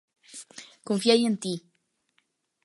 Confiei 0.87 1.21
en 1.29 1.35
ti. 1.43 1.53